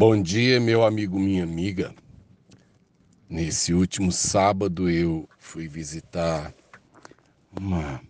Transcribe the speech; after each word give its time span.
Bom 0.00 0.22
dia, 0.22 0.58
meu 0.58 0.82
amigo, 0.82 1.18
minha 1.18 1.44
amiga. 1.44 1.94
Nesse 3.28 3.74
último 3.74 4.10
sábado 4.10 4.88
eu 4.88 5.28
fui 5.38 5.68
visitar 5.68 6.54
uma, 7.54 8.00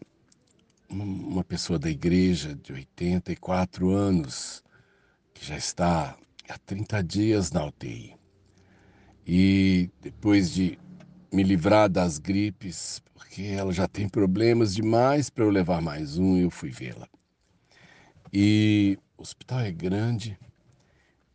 uma 0.88 1.42
pessoa 1.42 1.80
da 1.80 1.90
igreja 1.90 2.54
de 2.54 2.72
84 2.72 3.90
anos, 3.90 4.62
que 5.34 5.44
já 5.44 5.56
está 5.56 6.16
há 6.48 6.58
30 6.58 7.02
dias 7.02 7.50
na 7.50 7.66
UTI. 7.66 8.14
E 9.26 9.90
depois 10.00 10.54
de 10.54 10.78
me 11.32 11.42
livrar 11.42 11.90
das 11.90 12.18
gripes, 12.18 13.02
porque 13.12 13.42
ela 13.42 13.72
já 13.72 13.88
tem 13.88 14.08
problemas 14.08 14.76
demais 14.76 15.28
para 15.28 15.42
eu 15.42 15.50
levar 15.50 15.82
mais 15.82 16.18
um, 16.18 16.36
eu 16.36 16.50
fui 16.50 16.70
vê-la. 16.70 17.08
E 18.32 18.96
o 19.18 19.22
hospital 19.22 19.58
é 19.58 19.72
grande, 19.72 20.38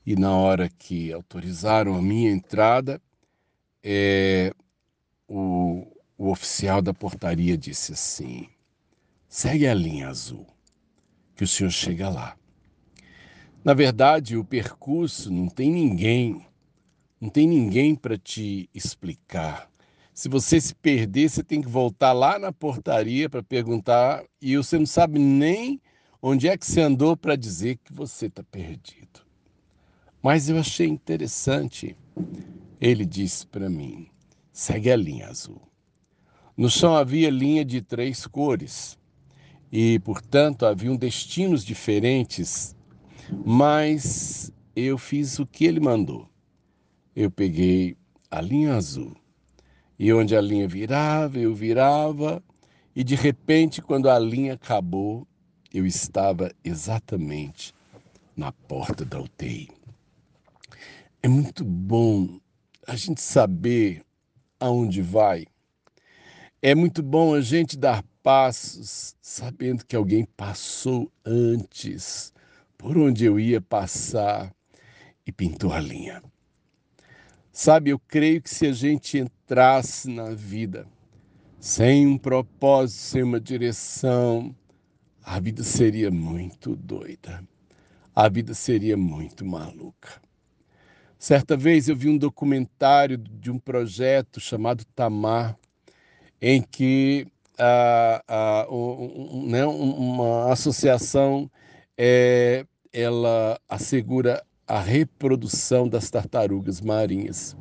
e 0.06 0.16
na 0.16 0.32
hora 0.36 0.70
que 0.70 1.12
autorizaram 1.12 1.96
a 1.96 2.02
minha 2.02 2.32
entrada, 2.32 3.02
é, 3.84 4.54
o, 5.28 5.88
o 6.18 6.30
oficial 6.30 6.82
da 6.82 6.94
portaria 6.94 7.58
disse 7.58 7.94
assim: 7.94 8.48
segue 9.28 9.68
a 9.68 9.74
linha 9.74 10.10
azul, 10.10 10.46
que 11.36 11.44
o 11.44 11.48
senhor 11.48 11.72
chega 11.72 12.08
lá. 12.08 12.38
Na 13.64 13.74
verdade, 13.74 14.38
o 14.38 14.46
percurso 14.46 15.32
não 15.32 15.48
tem 15.50 15.72
ninguém, 15.72 16.46
não 17.20 17.30
tem 17.30 17.48
ninguém 17.48 17.96
para 17.96 18.16
te 18.16 18.70
explicar. 18.76 19.70
Se 20.14 20.30
você 20.30 20.62
se 20.62 20.76
perder, 20.76 21.30
você 21.30 21.44
tem 21.44 21.62
que 21.62 21.68
voltar 21.68 22.14
lá 22.14 22.38
na 22.38 22.54
portaria 22.54 23.28
para 23.28 23.42
perguntar 23.42 24.24
e 24.40 24.56
você 24.56 24.78
não 24.78 24.86
sabe 24.86 25.18
nem 25.18 25.82
onde 26.22 26.48
é 26.48 26.56
que 26.56 26.66
você 26.66 26.82
andou 26.82 27.18
para 27.18 27.36
dizer 27.36 27.78
que 27.84 27.92
você 27.92 28.28
está 28.28 28.44
perdido. 28.44 29.25
Mas 30.26 30.50
eu 30.50 30.58
achei 30.58 30.88
interessante. 30.88 31.96
Ele 32.82 33.06
disse 33.06 33.46
para 33.46 33.70
mim: 33.70 34.08
segue 34.52 34.90
a 34.90 34.96
linha 34.96 35.28
azul. 35.28 35.62
No 36.58 36.68
chão 36.68 36.96
havia 36.96 37.30
linha 37.30 37.64
de 37.64 37.80
três 37.80 38.26
cores 38.26 38.98
e, 39.72 40.00
portanto, 40.00 40.66
haviam 40.66 40.96
destinos 40.96 41.64
diferentes, 41.64 42.76
mas 43.46 44.52
eu 44.76 44.98
fiz 44.98 45.38
o 45.38 45.46
que 45.46 45.64
ele 45.64 45.80
mandou. 45.80 46.28
Eu 47.16 47.30
peguei 47.30 47.96
a 48.32 48.42
linha 48.42 48.74
azul 48.74 49.16
e 50.00 50.12
onde 50.12 50.36
a 50.36 50.42
linha 50.42 50.68
virava, 50.68 51.38
eu 51.38 51.54
virava, 51.54 52.44
e 52.96 53.04
de 53.04 53.14
repente, 53.14 53.80
quando 53.80 54.10
a 54.10 54.18
linha 54.18 54.56
acabou, 54.56 55.28
eu 55.72 55.86
estava 55.86 56.52
exatamente 56.64 57.76
na 58.36 58.52
porta 58.52 59.06
da 59.06 59.22
UTI. 59.22 59.85
É 61.26 61.28
muito 61.28 61.66
bom 61.66 62.40
a 62.86 62.96
gente 62.96 63.20
saber 63.20 64.06
aonde 64.60 65.02
vai. 65.02 65.48
É 66.62 66.76
muito 66.76 67.02
bom 67.02 67.34
a 67.34 67.42
gente 67.42 67.76
dar 67.76 68.04
passos 68.22 69.16
sabendo 69.20 69.84
que 69.88 69.96
alguém 69.96 70.24
passou 70.38 71.12
antes 71.26 72.32
por 72.78 72.96
onde 72.96 73.26
eu 73.26 73.40
ia 73.40 73.60
passar 73.60 74.56
e 75.26 75.32
pintou 75.32 75.74
a 75.74 75.80
linha. 75.80 76.22
Sabe, 77.52 77.90
eu 77.90 77.98
creio 77.98 78.40
que 78.40 78.52
se 78.52 78.68
a 78.68 78.72
gente 78.72 79.18
entrasse 79.18 80.08
na 80.08 80.30
vida 80.30 80.88
sem 81.60 82.06
um 82.06 82.20
propósito, 82.20 83.00
sem 83.00 83.24
uma 83.24 83.42
direção, 83.42 84.56
a 85.24 85.40
vida 85.40 85.64
seria 85.64 86.12
muito 86.12 86.76
doida. 86.76 87.44
A 88.14 88.30
vida 88.30 88.54
seria 88.54 88.96
muito 88.96 89.44
maluca. 89.44 90.24
Certa 91.26 91.58
vez 91.58 91.90
eu 91.90 91.96
vi 91.96 92.08
um 92.08 92.20
documentário 92.20 93.18
de 93.18 93.50
um 93.50 93.58
projeto 93.58 94.40
chamado 94.40 94.86
Tamar, 94.96 95.58
em 96.40 96.62
que 96.62 97.26
um, 98.70 99.50
né, 99.50 99.66
uma 99.66 100.54
associação 100.54 101.50
é, 101.98 102.64
ela 102.94 103.60
assegura 103.68 104.46
a 104.68 104.80
reprodução 104.80 105.90
das 105.90 106.12
tartarugas 106.12 106.80
marinhas, 106.80 107.58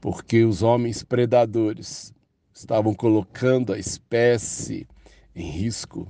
porque 0.00 0.44
os 0.44 0.62
homens 0.62 1.02
predadores 1.02 2.14
estavam 2.54 2.94
colocando 2.94 3.72
a 3.72 3.78
espécie 3.80 4.86
em 5.34 5.50
risco. 5.50 6.06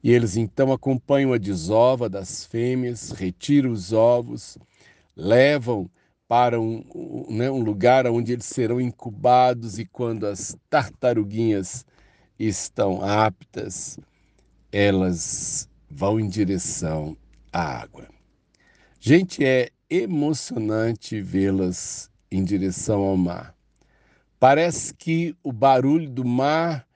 E 0.00 0.12
eles 0.12 0.36
então 0.36 0.72
acompanham 0.72 1.32
a 1.32 1.38
desova 1.38 2.08
das 2.08 2.46
fêmeas, 2.46 3.10
retiram 3.10 3.72
os 3.72 3.92
ovos 3.92 4.56
levam 5.16 5.90
para 6.28 6.60
um, 6.60 6.84
né, 7.30 7.50
um 7.50 7.60
lugar 7.60 8.06
onde 8.06 8.32
eles 8.32 8.46
serão 8.46 8.80
incubados 8.80 9.78
e 9.78 9.86
quando 9.86 10.26
as 10.26 10.56
tartaruguinhas 10.68 11.86
estão 12.38 13.02
aptas, 13.02 13.98
elas 14.72 15.68
vão 15.88 16.18
em 16.20 16.28
direção 16.28 17.16
à 17.52 17.80
água. 17.80 18.08
Gente, 19.00 19.44
é 19.44 19.70
emocionante 19.88 21.20
vê-las 21.20 22.10
em 22.30 22.42
direção 22.42 23.02
ao 23.02 23.16
mar. 23.16 23.54
Parece 24.38 24.92
que 24.92 25.34
o 25.42 25.52
barulho 25.52 26.10
do 26.10 26.24
mar 26.24 26.86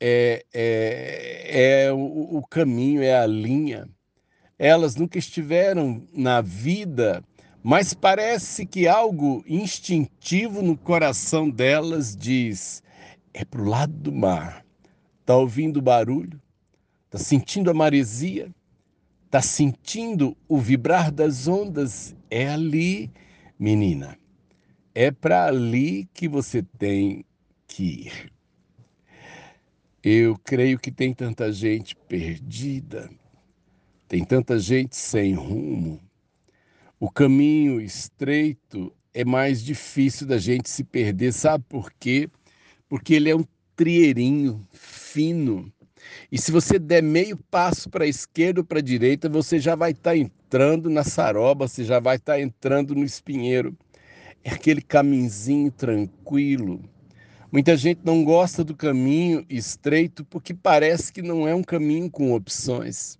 é, 0.00 0.44
é, 0.52 1.84
é 1.84 1.92
o, 1.92 2.38
o 2.38 2.46
caminho, 2.46 3.02
é 3.02 3.16
a 3.16 3.26
linha. 3.26 3.88
Elas 4.58 4.96
nunca 4.96 5.18
estiveram 5.18 6.04
na 6.12 6.40
vida 6.40 7.24
mas 7.62 7.92
parece 7.92 8.64
que 8.64 8.88
algo 8.88 9.44
instintivo 9.46 10.62
no 10.62 10.76
coração 10.76 11.50
delas 11.50 12.16
diz: 12.16 12.82
é 13.34 13.44
para 13.44 13.60
o 13.60 13.68
lado 13.68 13.92
do 13.92 14.12
mar. 14.12 14.64
Está 15.20 15.36
ouvindo 15.36 15.76
o 15.76 15.82
barulho? 15.82 16.40
Está 17.06 17.18
sentindo 17.18 17.70
a 17.70 17.74
maresia? 17.74 18.50
Está 19.26 19.42
sentindo 19.42 20.36
o 20.48 20.58
vibrar 20.58 21.12
das 21.12 21.46
ondas? 21.46 22.16
É 22.30 22.48
ali, 22.48 23.10
menina. 23.58 24.18
É 24.94 25.10
para 25.10 25.44
ali 25.44 26.08
que 26.14 26.26
você 26.26 26.62
tem 26.62 27.24
que 27.66 27.84
ir. 28.06 28.32
Eu 30.02 30.36
creio 30.38 30.78
que 30.78 30.90
tem 30.90 31.12
tanta 31.12 31.52
gente 31.52 31.94
perdida, 31.94 33.10
tem 34.08 34.24
tanta 34.24 34.58
gente 34.58 34.96
sem 34.96 35.34
rumo 35.34 36.00
o 37.00 37.10
caminho 37.10 37.80
estreito 37.80 38.94
é 39.14 39.24
mais 39.24 39.64
difícil 39.64 40.26
da 40.26 40.36
gente 40.36 40.68
se 40.68 40.84
perder, 40.84 41.32
sabe 41.32 41.64
por 41.66 41.90
quê? 41.98 42.28
Porque 42.90 43.14
ele 43.14 43.30
é 43.30 43.34
um 43.34 43.44
trieirinho 43.74 44.68
fino. 44.70 45.72
E 46.30 46.36
se 46.36 46.52
você 46.52 46.78
der 46.78 47.02
meio 47.02 47.38
passo 47.50 47.88
para 47.88 48.04
a 48.04 48.08
esquerda 48.08 48.60
ou 48.60 48.66
para 48.66 48.80
a 48.80 48.82
direita, 48.82 49.30
você 49.30 49.58
já 49.58 49.74
vai 49.74 49.92
estar 49.92 50.10
tá 50.10 50.16
entrando 50.16 50.90
na 50.90 51.02
saroba, 51.02 51.66
você 51.66 51.84
já 51.84 51.98
vai 51.98 52.16
estar 52.16 52.34
tá 52.34 52.40
entrando 52.40 52.94
no 52.94 53.04
espinheiro. 53.04 53.74
É 54.44 54.50
aquele 54.50 54.82
caminzinho 54.82 55.70
tranquilo. 55.70 56.82
Muita 57.50 57.78
gente 57.78 58.00
não 58.04 58.22
gosta 58.22 58.62
do 58.62 58.76
caminho 58.76 59.44
estreito 59.48 60.22
porque 60.26 60.52
parece 60.52 61.10
que 61.10 61.22
não 61.22 61.48
é 61.48 61.54
um 61.54 61.62
caminho 61.62 62.10
com 62.10 62.34
opções. 62.34 63.18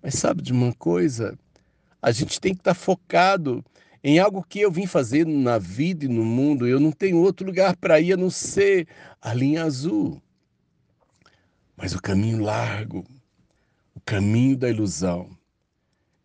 Mas 0.00 0.14
sabe 0.14 0.40
de 0.40 0.52
uma 0.52 0.72
coisa? 0.72 1.36
A 2.02 2.10
gente 2.10 2.40
tem 2.40 2.52
que 2.52 2.60
estar 2.60 2.74
tá 2.74 2.80
focado 2.80 3.64
em 4.02 4.18
algo 4.18 4.42
que 4.42 4.60
eu 4.60 4.72
vim 4.72 4.86
fazer 4.86 5.24
na 5.24 5.56
vida 5.58 6.04
e 6.04 6.08
no 6.08 6.24
mundo. 6.24 6.66
Eu 6.66 6.80
não 6.80 6.90
tenho 6.90 7.18
outro 7.18 7.46
lugar 7.46 7.76
para 7.76 8.00
ir 8.00 8.14
a 8.14 8.16
não 8.16 8.28
ser 8.28 8.88
a 9.20 9.32
linha 9.32 9.62
azul. 9.62 10.20
Mas 11.76 11.94
o 11.94 12.02
caminho 12.02 12.42
largo, 12.42 13.04
o 13.94 14.00
caminho 14.00 14.56
da 14.56 14.68
ilusão, 14.68 15.30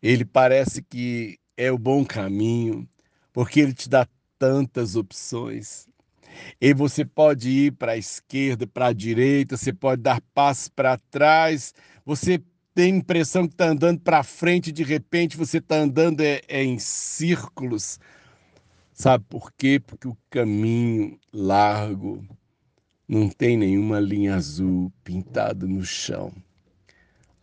ele 0.01 0.25
parece 0.25 0.81
que 0.81 1.39
é 1.55 1.71
o 1.71 1.77
bom 1.77 2.03
caminho, 2.03 2.87
porque 3.31 3.59
ele 3.59 3.73
te 3.73 3.87
dá 3.87 4.07
tantas 4.37 4.95
opções. 4.95 5.87
E 6.61 6.73
você 6.73 7.03
pode 7.05 7.49
ir 7.49 7.71
para 7.73 7.93
a 7.93 7.97
esquerda, 7.97 8.67
para 8.67 8.87
a 8.87 8.93
direita, 8.93 9.57
você 9.57 9.73
pode 9.73 10.01
dar 10.01 10.21
passos 10.33 10.69
para 10.69 10.97
trás, 10.97 11.73
você 12.05 12.41
tem 12.77 12.93
a 12.93 12.97
impressão 12.97 13.47
que 13.47 13.55
está 13.55 13.69
andando 13.69 13.99
para 14.01 14.21
frente, 14.21 14.71
de 14.71 14.83
repente 14.83 15.35
você 15.35 15.57
está 15.57 15.77
andando 15.77 16.21
é, 16.21 16.41
é 16.47 16.63
em 16.63 16.77
círculos. 16.77 17.99
Sabe 18.93 19.25
por 19.27 19.51
quê? 19.51 19.79
Porque 19.83 20.07
o 20.07 20.15
caminho 20.29 21.19
largo 21.33 22.23
não 23.07 23.29
tem 23.29 23.57
nenhuma 23.57 23.99
linha 23.99 24.35
azul 24.35 24.93
pintada 25.03 25.65
no 25.65 25.83
chão. 25.83 26.31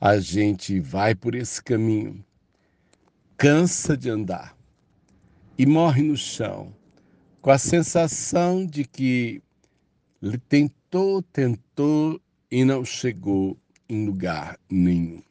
A 0.01 0.21
gente 0.21 0.79
vai 0.79 1.17
por 1.17 1.35
esse 1.35 1.61
caminho, 1.61 2.25
cansa 3.37 3.97
de 3.97 4.11
andar 4.11 4.57
e 5.59 5.67
morre 5.67 6.05
no 6.05 6.17
chão, 6.17 6.73
com 7.43 7.51
a 7.51 7.59
sensação 7.59 8.65
de 8.65 8.85
que 8.85 9.43
tentou, 10.49 11.21
tentou 11.23 12.21
e 12.49 12.65
não 12.65 12.85
chegou 12.85 13.59
em 13.89 14.07
lugar 14.07 14.59
nenhum. 14.71 15.23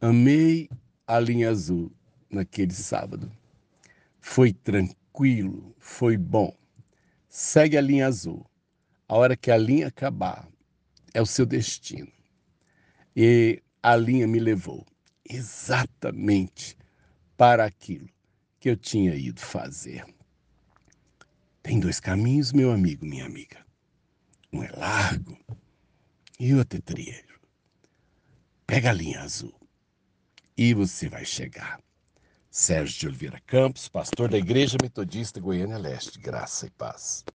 Amei 0.00 0.68
a 1.06 1.18
linha 1.18 1.50
azul 1.50 1.92
naquele 2.28 2.72
sábado. 2.72 3.30
Foi 4.20 4.52
tranquilo, 4.52 5.74
foi 5.78 6.16
bom. 6.16 6.54
Segue 7.28 7.76
a 7.76 7.80
linha 7.80 8.06
azul. 8.06 8.44
A 9.08 9.16
hora 9.16 9.36
que 9.36 9.50
a 9.50 9.56
linha 9.56 9.88
acabar, 9.88 10.48
é 11.12 11.22
o 11.22 11.26
seu 11.26 11.46
destino. 11.46 12.10
E 13.14 13.62
a 13.82 13.94
linha 13.96 14.26
me 14.26 14.40
levou 14.40 14.84
exatamente 15.28 16.76
para 17.36 17.64
aquilo 17.64 18.08
que 18.58 18.70
eu 18.70 18.76
tinha 18.76 19.14
ido 19.14 19.40
fazer. 19.40 20.04
Tem 21.62 21.78
dois 21.78 22.00
caminhos, 22.00 22.52
meu 22.52 22.72
amigo, 22.72 23.06
minha 23.06 23.24
amiga. 23.24 23.64
Um 24.52 24.62
é 24.62 24.70
largo 24.72 25.38
e 26.38 26.52
é 26.52 26.64
trilho. 26.64 27.40
Pega 28.66 28.90
a 28.90 28.92
linha 28.92 29.20
azul 29.20 29.54
e 30.56 30.74
você 30.74 31.08
vai 31.08 31.24
chegar. 31.24 31.80
Sérgio 32.50 32.98
de 33.00 33.06
Oliveira 33.08 33.40
Campos, 33.46 33.88
pastor 33.88 34.28
da 34.28 34.38
Igreja 34.38 34.76
Metodista 34.80 35.40
Goiânia 35.40 35.76
Leste, 35.76 36.18
graça 36.18 36.66
e 36.66 36.70
paz. 36.70 37.22